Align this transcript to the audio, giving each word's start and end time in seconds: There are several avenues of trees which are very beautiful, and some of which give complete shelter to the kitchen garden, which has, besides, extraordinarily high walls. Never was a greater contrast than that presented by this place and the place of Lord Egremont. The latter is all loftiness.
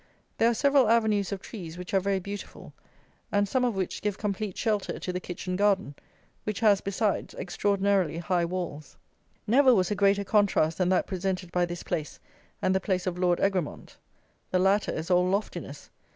There 0.39 0.49
are 0.49 0.55
several 0.55 0.89
avenues 0.89 1.31
of 1.31 1.43
trees 1.43 1.77
which 1.77 1.93
are 1.93 1.99
very 1.99 2.17
beautiful, 2.19 2.73
and 3.31 3.47
some 3.47 3.63
of 3.63 3.75
which 3.75 4.01
give 4.01 4.17
complete 4.17 4.57
shelter 4.57 4.97
to 4.97 5.13
the 5.13 5.19
kitchen 5.19 5.55
garden, 5.55 5.93
which 6.43 6.61
has, 6.61 6.81
besides, 6.81 7.35
extraordinarily 7.35 8.17
high 8.17 8.45
walls. 8.45 8.97
Never 9.45 9.75
was 9.75 9.91
a 9.91 9.95
greater 9.95 10.23
contrast 10.23 10.79
than 10.79 10.89
that 10.89 11.05
presented 11.05 11.51
by 11.51 11.65
this 11.67 11.83
place 11.83 12.19
and 12.63 12.73
the 12.73 12.79
place 12.79 13.05
of 13.05 13.19
Lord 13.19 13.39
Egremont. 13.41 13.95
The 14.49 14.57
latter 14.57 14.91
is 14.91 15.11
all 15.11 15.29
loftiness. 15.29 15.91